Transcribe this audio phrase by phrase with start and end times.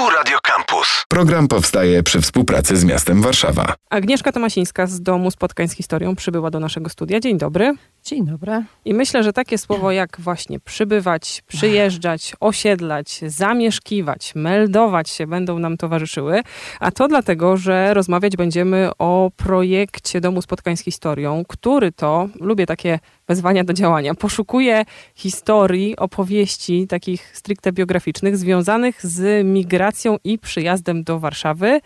[0.00, 1.04] Tu Radio Campus.
[1.08, 3.74] Program powstaje przy współpracy z miastem Warszawa.
[3.90, 7.20] Agnieszka Tomasińska z Domu Spotkań z Historią przybyła do naszego studia.
[7.20, 7.74] Dzień dobry.
[8.04, 8.64] Dzień dobry.
[8.84, 15.76] I myślę, że takie słowo jak właśnie przybywać, przyjeżdżać, osiedlać, zamieszkiwać, meldować się będą nam
[15.76, 16.42] towarzyszyły.
[16.80, 22.66] A to dlatego, że rozmawiać będziemy o projekcie Domu Spotkań z Historią, który to, lubię
[22.66, 22.98] takie
[23.30, 24.84] wezwania do działania, poszukuje
[25.14, 31.80] historii, opowieści takich stricte biograficznych związanych z migracją i przyjazdem do Warszawy.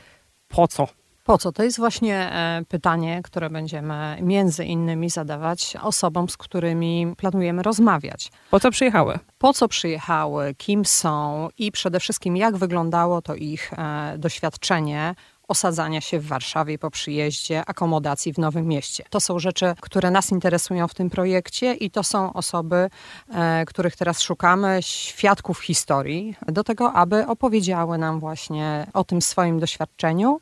[0.49, 0.89] Po co?
[1.25, 1.53] Po co?
[1.53, 8.33] To jest właśnie e, pytanie, które będziemy między innymi zadawać osobom, z którymi planujemy rozmawiać.
[8.51, 9.19] Po co przyjechały?
[9.39, 15.15] Po co przyjechały, kim są i przede wszystkim jak wyglądało to ich e, doświadczenie
[15.49, 19.05] osadzania się w Warszawie po przyjeździe, akomodacji w Nowym Mieście.
[19.11, 22.91] To są rzeczy, które nas interesują w tym projekcie i to są osoby,
[23.35, 29.61] e, których teraz szukamy, świadków historii, do tego, aby opowiedziały nam właśnie o tym swoim
[29.61, 30.41] doświadczeniu.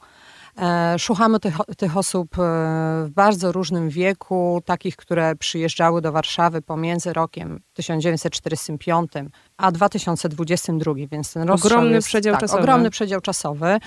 [0.58, 2.42] E, szukamy tych, tych osób e,
[3.04, 9.12] w bardzo różnym wieku, takich, które przyjeżdżały do Warszawy pomiędzy rokiem 1945
[9.56, 12.62] a 2022, więc ten rozstrzał ogromny jest, przedział tak, czasowy.
[12.62, 13.78] Ogromny przedział czasowy.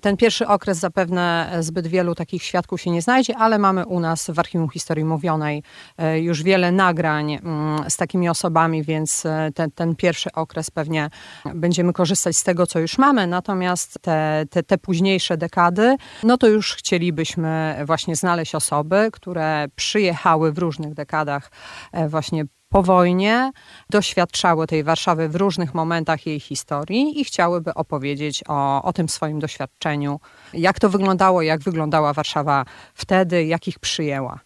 [0.00, 4.30] Ten pierwszy okres zapewne zbyt wielu takich świadków się nie znajdzie, ale mamy u nas
[4.30, 5.62] w Archiwum Historii Mówionej
[5.98, 11.10] e, już wiele nagrań mm, z takimi osobami, więc e, ten, ten pierwszy okres pewnie
[11.54, 16.48] będziemy korzystać z tego, co już mamy, natomiast te, te, te późniejsze dekady, no to
[16.48, 21.50] już chcielibyśmy właśnie znaleźć osoby, które przyjechały w różnych dekadach
[21.92, 22.44] e, właśnie
[22.74, 23.52] po wojnie,
[23.90, 29.38] doświadczały tej Warszawy w różnych momentach jej historii i chciałyby opowiedzieć o, o tym swoim
[29.38, 30.20] doświadczeniu,
[30.52, 32.64] jak to wyglądało, jak wyglądała Warszawa
[32.94, 34.40] wtedy, jak ich przyjęła.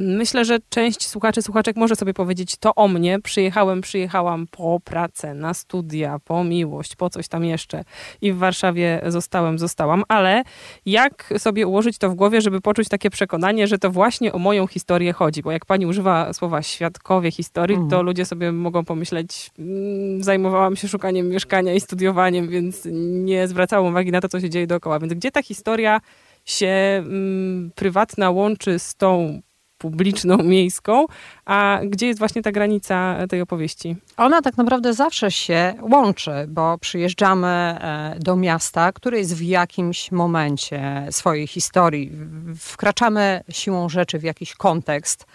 [0.00, 3.20] Myślę, że część słuchaczy, słuchaczek może sobie powiedzieć to o mnie.
[3.20, 7.84] Przyjechałem, przyjechałam po pracę, na studia, po miłość, po coś tam jeszcze
[8.20, 10.42] i w Warszawie zostałem, zostałam, ale
[10.86, 14.66] jak sobie ułożyć to w głowie, żeby poczuć takie przekonanie, że to właśnie o moją
[14.66, 15.42] historię chodzi?
[15.42, 20.88] Bo jak pani używa słowa świadkowie historii, to ludzie sobie mogą pomyśleć, mm, zajmowałam się
[20.88, 22.82] szukaniem mieszkania i studiowaniem, więc
[23.24, 24.98] nie zwracałam uwagi na to, co się dzieje dookoła.
[24.98, 26.00] Więc gdzie ta historia
[26.44, 29.40] się mm, prywatna łączy z tą
[29.78, 31.06] publiczną, miejską,
[31.44, 33.96] a gdzie jest właśnie ta granica tej opowieści?
[34.16, 40.12] Ona tak naprawdę zawsze się łączy, bo przyjeżdżamy e, do miasta, które jest w jakimś
[40.12, 42.12] momencie swojej historii.
[42.58, 45.26] Wkraczamy siłą rzeczy w jakiś kontekst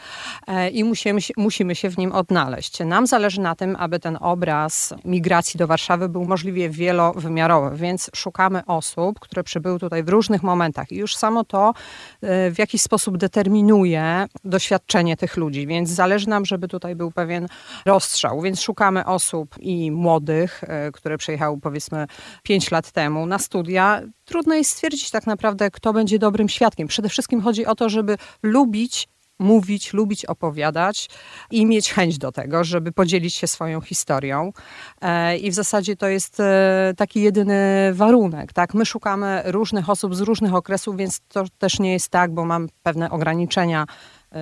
[0.47, 2.80] e, i musimy, musimy się w nim odnaleźć.
[2.80, 8.66] Nam zależy na tym, aby ten obraz migracji do Warszawy był możliwie wielowymiarowy, więc szukamy
[8.66, 11.74] osób, które przybyły tutaj w różnych momentach i już samo to
[12.22, 17.47] e, w jakiś sposób determinuje doświadczenie tych ludzi, więc zależy nam, żeby tutaj był pewien
[17.86, 22.08] rozstrzał, więc szukamy osób i młodych, e, które przyjechały powiedzmy
[22.44, 24.02] 5 lat temu na studia.
[24.25, 26.88] Trudno jest stwierdzić tak naprawdę, kto będzie dobrym świadkiem.
[26.88, 29.08] Przede wszystkim chodzi o to, żeby lubić
[29.42, 31.09] mówić, lubić opowiadać
[31.52, 34.53] i mieć chęć do tego, żeby podzielić się swoją historią.
[35.02, 38.53] E, I w zasadzie to jest e, taki jedyny warunek.
[38.53, 38.74] Tak?
[38.74, 42.68] My szukamy różnych osób z różnych okresów, więc to też nie jest tak, bo mam
[42.84, 43.86] pewne ograniczenia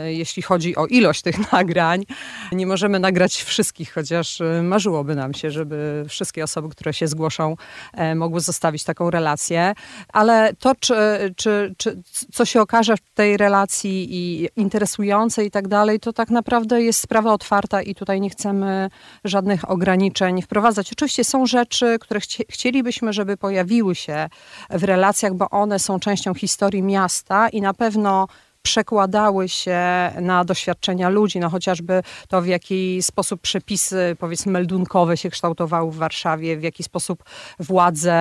[0.05, 2.05] jeśli chodzi o ilość tych nagrań.
[2.51, 7.55] Nie możemy nagrać wszystkich, chociaż e, marzyłoby nam się, żeby wszystkie osoby, które się zgłoszą,
[7.93, 9.73] e, mogły zostawić taką relację.
[10.13, 10.95] Ale to, czy,
[11.35, 12.01] czy, czy,
[12.33, 16.99] co się okaże w tej relacji i interesujące i tak dalej, to tak naprawdę jest
[16.99, 18.89] sprawa otwarta i tutaj nie chcemy
[19.23, 20.91] żadnych ograniczeń wprowadzać.
[20.91, 24.29] Oczywiście są rzeczy, które chci chcielibyśmy, żeby pojawiły się
[24.69, 28.27] w relacjach, bo one są częścią historii miasta i na pewno
[28.61, 29.79] przekładały się
[30.21, 35.95] na doświadczenia ludzi, no chociażby to w jaki sposób przepisy powiedzmy meldunkowe się kształtowały w
[35.95, 37.23] Warszawie, w jaki sposób
[37.59, 38.13] władze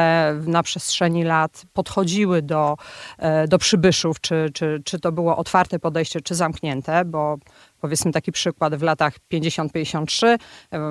[0.46, 2.76] na przestrzeni lat podchodziły do,
[3.18, 7.38] e, do przybyszów, czy, czy, czy to było otwarte podejście, czy zamknięte, bo
[7.80, 10.38] powiedzmy taki przykład w latach 50-53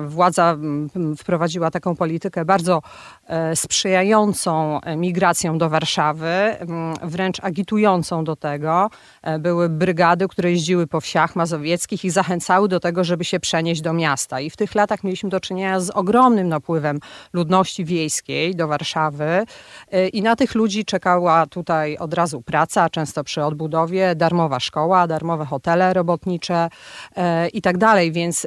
[0.06, 3.17] władza mm, wprowadziła taką politykę bardzo e,
[3.54, 6.56] sprzyjającą migracją do Warszawy,
[7.02, 8.90] wręcz agitującą do tego.
[9.22, 13.80] E, były brygady, które jeździły po wsiach mazowieckich i zachęcały do tego, żeby się przenieść
[13.80, 14.40] do miasta.
[14.40, 17.00] I w tych latach mieliśmy do czynienia z ogromnym napływem
[17.32, 19.44] ludności wiejskiej do Warszawy
[19.92, 25.06] e, i na tych ludzi czekała tutaj od razu praca, często przy odbudowie, darmowa szkoła,
[25.06, 26.68] darmowe hotele robotnicze,
[27.16, 28.46] E, i tak dalej, więc,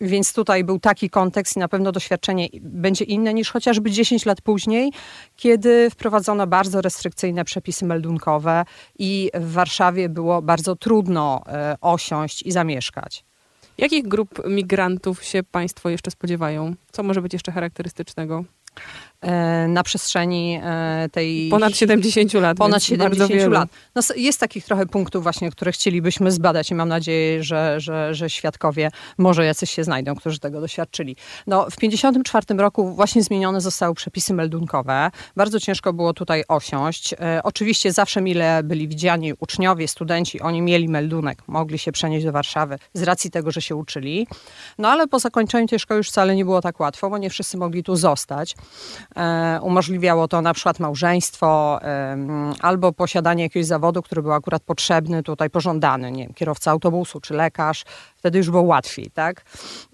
[0.00, 4.40] więc tutaj był taki kontekst i na pewno doświadczenie będzie inne niż chociażby 10 lat
[4.40, 4.92] później,
[5.36, 8.64] kiedy wprowadzono bardzo restrykcyjne przepisy meldunkowe
[8.98, 13.24] i w Warszawie było bardzo trudno e, osiąść i zamieszkać.
[13.78, 16.74] Jakich grup migrantów się Państwo jeszcze spodziewają?
[16.92, 18.44] Co może być jeszcze charakterystycznego?
[19.20, 21.48] E, na przestrzeni e, tej...
[21.50, 22.58] Ponad 70 lat.
[22.58, 23.52] Ponad więc bardzo 70 wielu.
[23.52, 23.68] lat.
[23.94, 28.30] No, jest takich trochę punktów właśnie, które chcielibyśmy zbadać i mam nadzieję, że, że, że
[28.30, 31.16] świadkowie może jacyś się znajdą, którzy tego doświadczyli.
[31.46, 35.10] No, w 54 roku właśnie zmienione zostały przepisy meldunkowe.
[35.36, 37.12] Bardzo ciężko było tutaj osiąść.
[37.12, 42.32] E, oczywiście zawsze mile byli widziani uczniowie, studenci, oni mieli meldunek, mogli się przenieść do
[42.32, 44.26] Warszawy z racji tego, że się uczyli.
[44.78, 47.56] No ale po zakończeniu tej szkoły już wcale nie było tak łatwo, bo nie wszyscy
[47.56, 48.56] mogli tu zostać.
[49.16, 51.80] E, umożliwiało to na przykład małżeństwo
[52.60, 57.34] albo posiadanie jakiegoś zawodu, który był akurat potrzebny, tutaj pożądany, nie wiem, kierowca autobusu czy
[57.34, 57.84] lekarz.
[58.16, 59.44] Wtedy już było łatwiej, tak?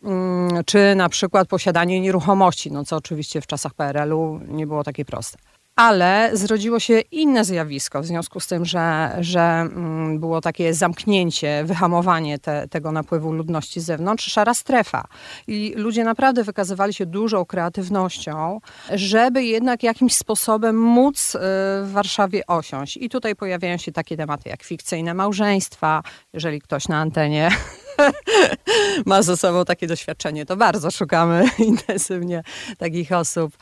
[0.04, 5.04] Mm, Czy na przykład posiadanie nieruchomości, no co oczywiście w czasach PRL-u nie było takie
[5.04, 5.38] proste.
[5.76, 11.64] Ale zrodziło się inne zjawisko w związku z tym, że, że mm, było takie zamknięcie,
[11.64, 15.04] wyhamowanie te, tego napływu ludności z zewnątrz, szara strefa.
[15.46, 21.38] I ludzie naprawdę wykazywali się dużą kreatywnością, żeby jednak jakimś sposobem móc y,
[21.82, 22.96] w Warszawie osiąść.
[22.96, 26.02] I tutaj pojawiają się takie tematy jak fikcyjne małżeństwa,
[26.32, 27.50] jeżeli ktoś na antenie
[29.06, 32.42] ma ze sobą takie doświadczenie, to bardzo szukamy intensywnie
[32.78, 33.56] takich osób.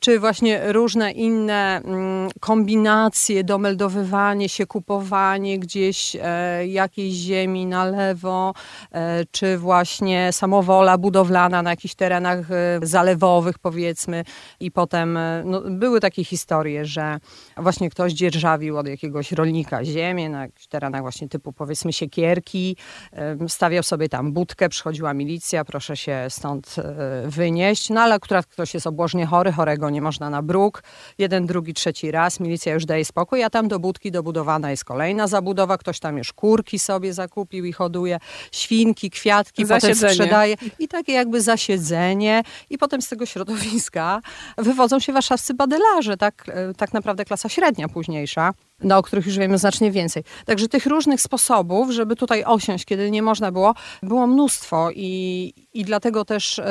[0.00, 8.54] Czy właśnie różne inne mm, kombinacje, domeldowywanie się, kupowanie gdzieś e, jakiejś ziemi na lewo,
[8.92, 14.24] e, czy właśnie samowola budowlana na jakichś terenach e, zalewowych powiedzmy
[14.60, 17.18] i potem no, były takie historie, że
[17.56, 22.76] właśnie ktoś dzierżawił od jakiegoś rolnika ziemię na jakichś terenach właśnie typu powiedzmy siekierki,
[23.12, 28.46] em, stawiał sobie tam budkę, przychodziła milicja, proszę się stąd e, wynieść, no ale akurat
[28.46, 30.82] ktoś jest obłożnie chory, chorego nie można na bruk,
[31.18, 35.26] jeden, drugi, trzeci raz, milicja już daje spokój, a tam do budki dobudowana jest kolejna
[35.26, 38.18] zabudowa, ktoś tam już kurki sobie zakupił i hoduje,
[38.52, 40.14] świnki, kwiatki, potem Zasiedzenie.
[40.14, 40.56] sprzedaje.
[40.78, 42.42] I takie jakby zasiedzenie.
[42.70, 44.20] I potem z tego środowiska
[44.58, 48.52] wywodzą się warszawscy badylarze, tak, e, tak naprawdę klasa średnia późniejsza,
[48.84, 50.24] no, o których już wiemy znacznie więcej.
[50.44, 55.84] Także tych różnych sposobów, żeby tutaj osiąść, kiedy nie można było, było mnóstwo i, i
[55.84, 56.64] dlatego też e,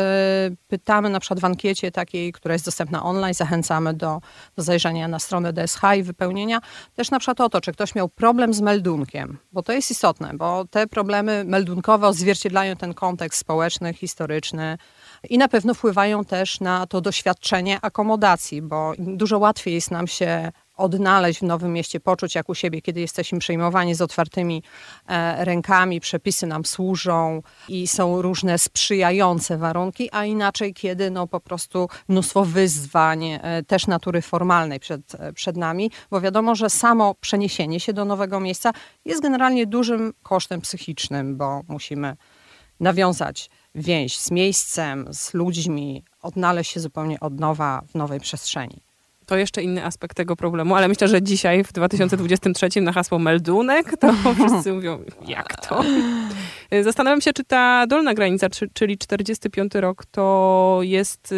[0.67, 4.21] pytamy na przykład w ankiecie takiej, która jest dostępna online, zachęcamy do,
[4.55, 6.61] do zajrzenia na stronę DSH i wypełnienia,
[6.95, 10.31] też na przykład o to, czy ktoś miał problem z meldunkiem, bo to jest istotne,
[10.33, 14.77] bo te problemy meldunkowe odzwierciedlają ten kontekst społeczny, historyczny,
[15.29, 20.51] i na pewno wpływają też na to doświadczenie akomodacji, bo dużo łatwiej jest nam się
[20.75, 24.63] odnaleźć w nowym mieście, poczuć jak u siebie, kiedy jesteśmy przyjmowani z otwartymi
[25.07, 31.39] e, rękami, przepisy nam służą i są różne sprzyjające warunki, a inaczej, kiedy no po
[31.39, 37.15] prostu mnóstwo wyzwań, e, też natury formalnej przed, e, przed nami, bo wiadomo, że samo
[37.15, 38.71] przeniesienie się do nowego miejsca
[39.05, 42.15] jest generalnie dużym kosztem psychicznym, bo musimy
[42.79, 48.92] nawiązać więź z miejscem, z ludźmi, odnaleźć się zupełnie od nowa w nowej przestrzeni.
[49.25, 53.97] To jeszcze inny aspekt tego problemu, ale myślę, że dzisiaj w 2023 na hasło meldunek
[53.97, 54.13] to
[54.49, 55.83] wszyscy mówią, jak to?
[56.81, 61.33] Zastanawiam się, czy ta dolna granica, czy- czyli 45 rok, to jest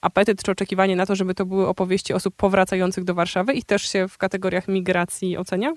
[0.00, 3.82] apetyt czy oczekiwanie na to, żeby to były opowieści osób powracających do Warszawy i też
[3.88, 5.72] się w kategoriach migracji ocenia?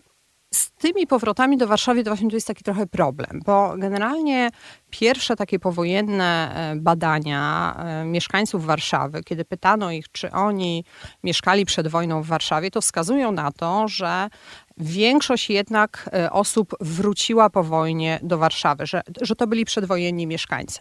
[0.57, 4.50] Z tymi powrotami do Warszawy to właśnie tu jest taki trochę problem, bo generalnie
[4.89, 10.83] pierwsze takie powojenne e, badania e, mieszkańców Warszawy, kiedy pytano ich, czy oni
[11.24, 14.30] mieszkali przed wojną w Warszawie, to wskazują na to, że
[14.77, 20.79] większość jednak e, osób wróciła po wojnie do Warszawy, że, że to byli przedwojenni mieszkańcy.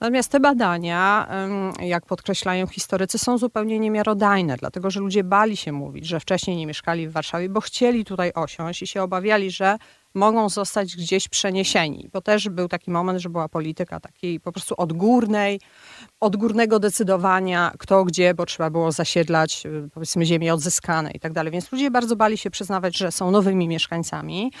[0.00, 1.28] Natomiast te badania,
[1.80, 6.66] jak podkreślają historycy, są zupełnie niemiarodajne, dlatego że ludzie bali się mówić, że wcześniej nie
[6.66, 9.78] mieszkali w Warszawie, bo chcieli tutaj osiąść i się obawiali, że
[10.14, 12.08] mogą zostać gdzieś przeniesieni.
[12.12, 15.60] Bo też był taki moment, że była polityka takiej po prostu odgórnej,
[16.20, 21.52] odgórnego decydowania, kto gdzie, bo trzeba było zasiedlać, y, powiedzmy, ziemie odzyskane i tak dalej.
[21.52, 24.52] Więc ludzie bardzo bali się przyznawać, że są nowymi mieszkańcami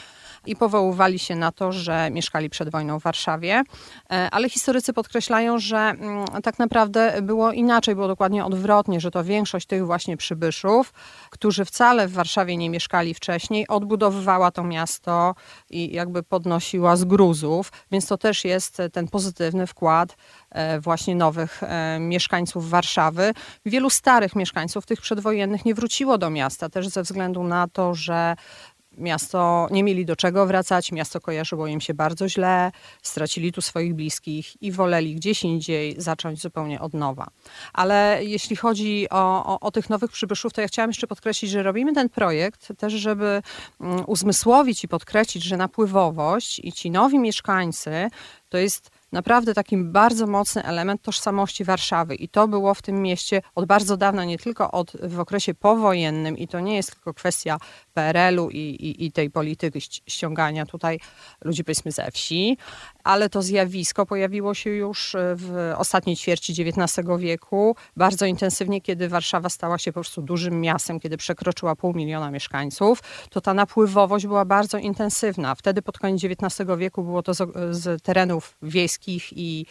[0.46, 3.62] i powoływali się na to, że mieszkali przed wojną w Warszawie.
[4.10, 9.24] E, Ale historycy podkreślają, że mm, tak naprawdę było inaczej, było dokładnie odwrotnie, że to
[9.24, 10.92] większość tych właśnie przybyszów,
[11.30, 15.34] którzy wcale w Warszawie nie mieszkali wcześniej, odbudowywała to miasto
[15.70, 20.16] i jakby podnosiła z gruzów, więc to też jest ten pozytywny wkład
[20.50, 23.32] e, właśnie nowych e, mieszkańców Warszawy.
[23.66, 28.36] Wielu starych mieszkańców, tych przedwojennych, nie wróciło do miasta, też ze względu na to, że
[28.98, 33.94] miasto nie mieli do czego wracać, miasto kojarzyło im się bardzo źle, stracili tu swoich
[33.94, 37.26] bliskich i woleli gdzieś indziej zacząć zupełnie od nowa.
[37.72, 41.62] Ale jeśli chodzi o, o, o tych nowych przybyszów, to ja chciałam jeszcze podkreślić, że
[41.62, 43.42] robimy ten projekt też, żeby
[43.80, 48.08] mm, uzmysłowić i podkreślić, że napływowość i ci nowi mieszkańcy
[48.48, 52.14] to jest naprawdę takim bardzo mocny element tożsamości Warszawy.
[52.14, 56.38] I to było w tym mieście od bardzo dawna, nie tylko od, w okresie powojennym,
[56.38, 57.58] i to nie jest tylko kwestia
[57.94, 61.00] PRL-u i, i, i tej polityki ściągania tutaj
[61.44, 62.56] ludzi, powiedzmy, ze wsi,
[63.04, 69.48] ale to zjawisko pojawiło się już w ostatniej ćwierci XIX wieku, bardzo intensywnie, kiedy Warszawa
[69.48, 74.44] stała się po prostu dużym miastem, kiedy przekroczyła pół miliona mieszkańców, to ta napływowość była
[74.44, 75.54] bardzo intensywna.
[75.54, 79.66] Wtedy pod koniec XIX wieku było to z, z terenów wiejskich i,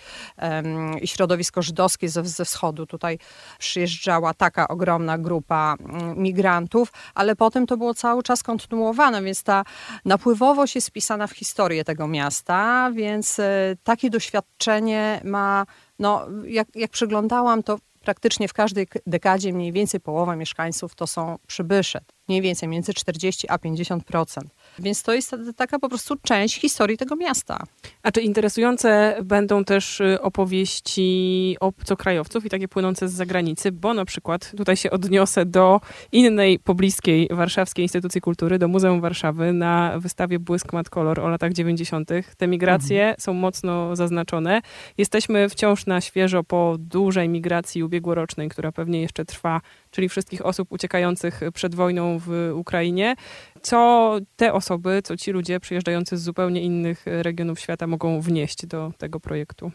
[1.06, 2.86] środowisko żydowskie ze, ze wschodu.
[2.86, 3.20] Tutaj
[3.60, 9.64] przyjeżdżała taka ogromna grupa um, migrantów, ale potem to było cały czas kontynuowane, więc ta
[10.06, 15.66] napływowość jest wpisana w historię tego miasta, więc e, takie doświadczenie ma,
[16.00, 21.38] no, jak, jak przyglądałam, to praktycznie w każdej dekadzie mniej więcej połowa mieszkańców to są
[21.48, 24.42] przybysze mniej więcej między 40 a 50%.
[24.80, 27.64] Więc to jest taka po prostu część historii tego miasta.
[28.04, 34.06] A czy interesujące będą też y, opowieści obcokrajowców i takie płynące z zagranicy, bo na
[34.06, 35.82] przykład tutaj się odniosę do
[36.12, 41.54] innej pobliskiej warszawskiej instytucji kultury, do Muzeum Warszawy na wystawie Błysk Mat Kolor o latach
[41.54, 42.10] 90.
[42.38, 43.16] Te migracje mhm.
[43.20, 44.62] są mocno zaznaczone.
[44.98, 49.62] Jesteśmy wciąż na świeżo po dużej migracji ubiegłorocznej, która pewnie jeszcze trwa
[49.98, 53.16] czyli wszystkich osób uciekających przed wojną w Ukrainie.
[53.62, 58.92] Co te osoby, co ci ludzie przyjeżdżający z zupełnie innych regionów świata mogą wnieść do
[58.98, 59.72] tego projektu?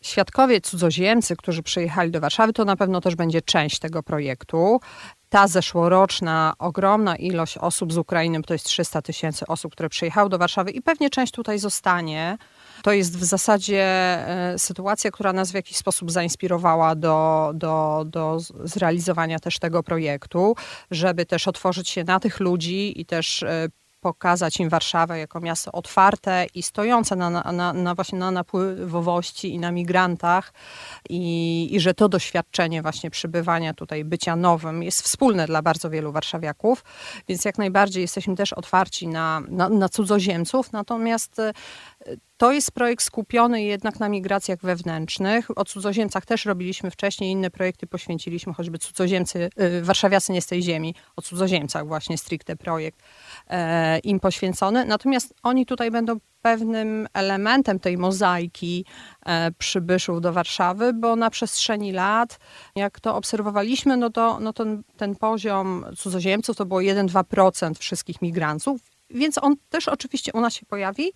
[0.00, 4.80] Świadkowie cudzoziemcy, którzy przyjechali do Warszawy, to na pewno też będzie część tego projektu.
[5.28, 10.38] Ta zeszłoroczna ogromna ilość osób z Ukrainy, to jest 300 tysięcy osób, które przyjechały do
[10.38, 12.38] Warszawy i pewnie część tutaj zostanie.
[12.82, 18.38] To jest w zasadzie e, sytuacja, która nas w jakiś sposób zainspirowała do, do, do
[18.64, 20.56] zrealizowania też tego projektu,
[20.90, 23.68] żeby też otworzyć się na tych ludzi i też e,
[24.04, 29.58] pokazać im Warszawę jako miasto otwarte i stojące na, na, na właśnie na napływowości i
[29.58, 30.52] na migrantach.
[31.08, 36.12] I, i że to doświadczenie właśnie przybywania tutaj, bycia nowym jest wspólne dla bardzo wielu
[36.12, 36.84] warszawiaków,
[37.28, 41.52] więc jak najbardziej jesteśmy też otwarci na, na, na cudzoziemców, natomiast e,
[42.36, 45.58] to jest projekt skupiony jednak na migracjach wewnętrznych.
[45.58, 50.62] O cudzoziemcach też robiliśmy wcześniej, inne projekty poświęciliśmy, choćby cudzoziemcy, y, warszawiacy nie z tej
[50.62, 53.00] ziemi, o cudzoziemcach właśnie stricte projekt
[53.48, 54.84] e, im poświęcony.
[54.84, 58.84] Natomiast oni tutaj będą pewnym elementem tej mozaiki
[59.26, 62.38] e, przybyszów do Warszawy, bo na przestrzeni lat,
[62.76, 64.64] jak to obserwowaliśmy, no to, no to
[64.96, 68.80] ten poziom cudzoziemców to było 1-2% wszystkich migrantów
[69.10, 71.12] więc on też oczywiście u nas się pojawi.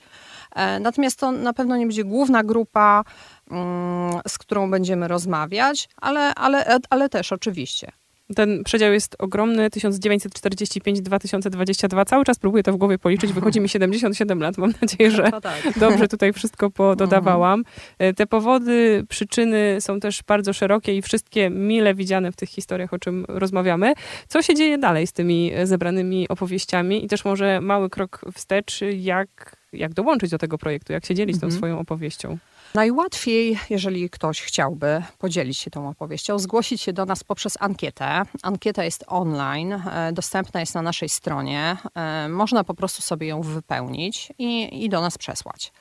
[0.55, 3.05] E, natomiast to na pewno nie będzie główna grupa,
[3.51, 7.93] mm, z którą będziemy rozmawiać, ale, ale, ale też oczywiście.
[8.37, 12.07] Ten przedział jest ogromny, 1945-2022.
[12.07, 13.33] Cały czas próbuję to w głowie policzyć.
[13.33, 14.59] Wychodzi mi 77 lat.
[14.59, 15.63] Mam nadzieję, że tak.
[15.81, 17.65] dobrze tutaj wszystko pododawałam.
[17.99, 22.95] E, te powody, przyczyny są też bardzo szerokie i wszystkie mile widziane w tych historiach,
[22.95, 23.93] o czym rozmawiamy.
[24.29, 29.57] Co się dzieje dalej z tymi zebranymi opowieściami i też może mały krok wstecz, jak,
[29.73, 31.53] jak dołączyć do tego projektu, jak się dzielić mhm.
[31.53, 32.39] tą swoją opowieścią?
[32.75, 38.23] Najłatwiej, jeżeli ktoś chciałby podzielić się tą opowieścią, zgłosić się do nas poprzez ankietę.
[38.43, 41.77] Ankieta jest online, e, dostępna jest na naszej stronie.
[41.95, 45.73] E, można po prostu sobie ją wypełnić i, i do nas przesłać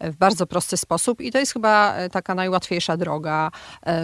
[0.00, 3.50] w bardzo prosty sposób i to jest chyba e, taka najłatwiejsza droga,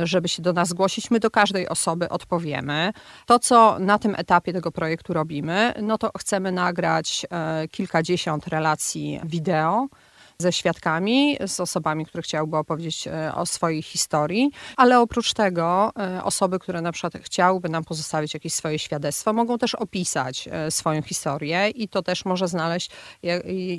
[0.02, 1.11] żeby się do nas zgłosić.
[1.11, 2.92] My do każdej osoby odpowiemy.
[3.26, 7.26] To, co na tym etapie tego projektu robimy, no to chcemy nagrać
[7.70, 9.88] kilkadziesiąt relacji wideo
[10.42, 16.25] ze świadkami, z osobami, które chciałyby opowiedzieć e, o swojej historii, ale oprócz tego e,
[16.25, 21.02] osoby, które na przykład chciałyby nam pozostawić jakieś swoje świadectwo, mogą też opisać e, swoją
[21.02, 22.90] historię i to też może znaleźć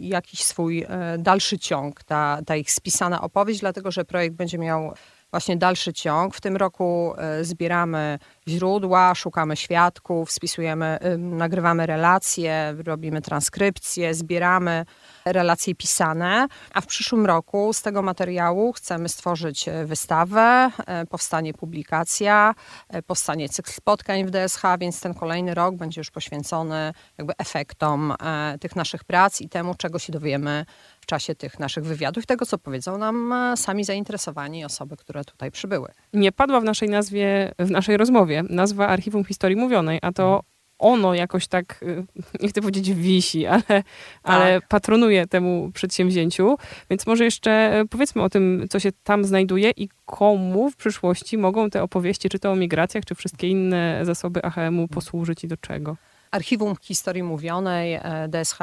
[0.01, 0.85] jakiś swój
[1.17, 4.93] dalszy ciąg, ta, ta ich spisana opowieść, dlatego że projekt będzie miał
[5.33, 6.35] właśnie dalszy ciąg.
[6.35, 14.85] W tym roku zbieramy źródła, szukamy świadków, spisujemy, nagrywamy relacje, robimy transkrypcje, zbieramy
[15.25, 21.53] relacje pisane, a w przyszłym roku z tego materiału chcemy stworzyć e, wystawę, e, powstanie
[21.53, 22.55] publikacja,
[22.89, 28.13] e, powstanie cykl spotkań w DSH, więc ten kolejny rok będzie już poświęcony jakby efektom
[28.61, 30.65] tych naszych prac i temu, czego się dowiemy
[31.03, 35.89] w czasie tych naszych wywiadów tego, co powiedzą nam sami zainteresowani osoby, które tutaj przybyły.
[36.13, 40.43] Nie padła w naszej nazwie, w naszej rozmowie nazwa Archiwum Historii Mówionej, a to
[40.79, 42.05] ono jakoś tak, y,
[42.41, 43.85] nie chcę powiedzieć wisi, ale, tak.
[44.23, 46.57] ale patronuje temu przedsięwzięciu.
[46.89, 51.37] Więc może jeszcze y, powiedzmy o tym, co się tam znajduje i komu w przyszłości
[51.37, 55.57] mogą te opowieści, czy to o migracjach, czy wszystkie inne zasoby AHM-u posłużyć i do
[55.57, 55.97] czego.
[56.33, 57.99] Archiwum Historii Mówionej
[58.29, 58.57] DSH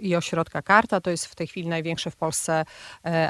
[0.00, 2.64] i Ośrodka Karta to jest w tej chwili największe w Polsce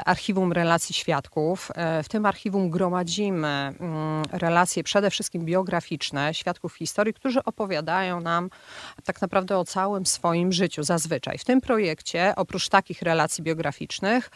[0.05, 1.71] archiwum relacji świadków.
[2.03, 8.49] W tym archiwum gromadzimy mm, relacje przede wszystkim biograficzne świadków historii, którzy opowiadają nam
[9.03, 11.37] tak naprawdę o całym swoim życiu zazwyczaj.
[11.37, 14.29] W tym projekcie oprócz takich relacji biograficznych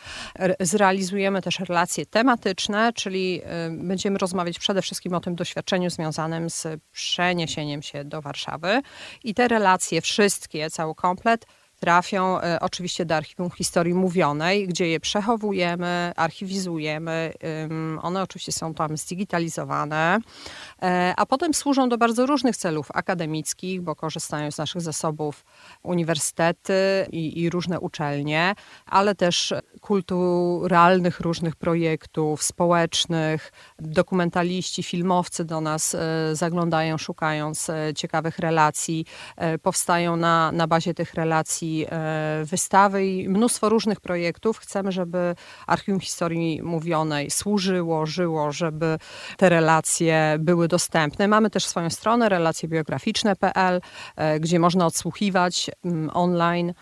[0.59, 3.41] zrealizujemy też relacje tematyczne, czyli
[3.71, 8.81] będziemy rozmawiać przede wszystkim o tym doświadczeniu związanym z przeniesieniem się do Warszawy
[9.27, 11.45] i te relacje wszystkie, cały komplet
[11.79, 17.33] trafią e, oczywiście do Archiwum Historii Mówionej, gdzie je przechowujemy, archiwizujemy.
[18.01, 20.19] One oczywiście są tam zdigitalizowane,
[20.81, 25.45] e, a potem służą do bardzo różnych celów akademickich, bo korzystają z naszych zasobów
[25.83, 28.55] uniwersytety i, i różne uczelnie,
[28.85, 33.51] ale też kulturalnych różnych projektów, społecznych.
[33.79, 39.05] Dokumentaliści, filmowcy do nas e, zaglądają, szukając ciekawych relacji.
[39.61, 44.57] Powstają na, na bazie tych relacji E, wystawy i mnóstwo różnych projektów.
[44.57, 45.35] Chcemy, żeby
[45.67, 48.97] Archiwum Historii Mówionej służyło, żyło, żeby
[49.37, 51.27] te relacje były dostępne.
[51.27, 53.81] Mamy też swoją stronę relacjebiograficzne.pl,
[54.15, 56.73] e, gdzie można odsłuchiwać mm, online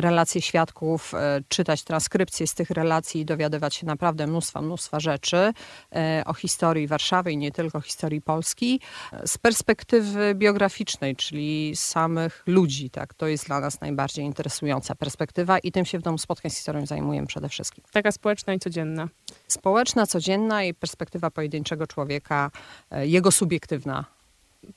[0.00, 5.52] relacje świadków, e, czytać transkrypcje z tych relacji i dowiadywać się naprawdę mnóstwa, mnóstwa rzeczy
[5.92, 8.80] e, o historii Warszawy i nie tylko historii Polski
[9.26, 12.90] z perspektywy biograficznej, czyli samych ludzi.
[12.90, 13.14] Tak?
[13.14, 16.86] To jest dla nas najbardziej interesująca perspektywa i tym się w Domu Spotkań z Historią
[16.86, 17.84] zajmujemy przede wszystkim.
[17.92, 19.08] Taka społeczna i codzienna.
[19.48, 22.50] Społeczna, codzienna i perspektywa pojedynczego człowieka,
[22.90, 24.13] jego subiektywna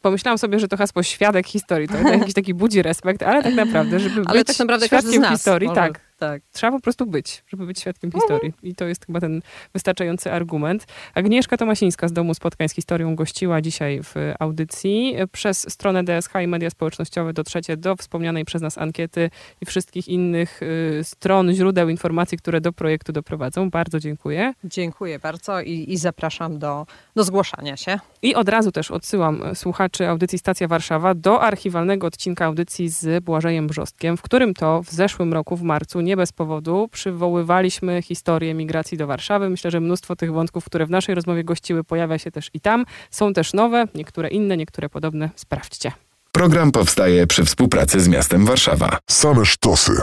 [0.01, 3.99] pomyślałam sobie, że to hasło świadek historii to jakiś taki budzi respekt, ale tak naprawdę,
[3.99, 6.41] żeby ale być tak naprawdę świadkiem historii, może, tak, tak.
[6.51, 8.53] Trzeba po prostu być, żeby być świadkiem historii.
[8.63, 9.41] I to jest chyba ten
[9.73, 10.85] wystarczający argument.
[11.13, 15.15] Agnieszka Tomasińska z Domu Spotkań z Historią gościła dzisiaj w audycji.
[15.31, 19.29] Przez stronę DSH i media społecznościowe dotrzecie do wspomnianej przez nas ankiety
[19.61, 23.69] i wszystkich innych y, stron, źródeł informacji, które do projektu doprowadzą.
[23.69, 24.53] Bardzo dziękuję.
[24.63, 27.99] Dziękuję bardzo i, i zapraszam do, do zgłaszania się.
[28.21, 33.67] I od razu też odsyłam słuchaczy audycji Stacja Warszawa do archiwalnego odcinka audycji z Błażejem
[33.67, 38.97] Brzostkiem, w którym to w zeszłym roku, w marcu, nie bez powodu przywoływaliśmy historię migracji
[38.97, 39.49] do Warszawy.
[39.49, 42.85] Myślę, że mnóstwo tych wątków, które w naszej rozmowie gościły, pojawia się też i tam.
[43.11, 45.29] Są też nowe, niektóre inne, niektóre podobne.
[45.35, 45.91] Sprawdźcie.
[46.31, 48.97] Program powstaje przy współpracy z miastem Warszawa.
[49.09, 50.01] Same sztosy.